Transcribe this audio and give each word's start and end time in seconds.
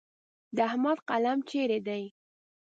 د 0.55 0.57
احمد 0.69 0.97
قلم 1.09 1.37
چیرې 1.49 1.79
دی؟ 1.87 2.03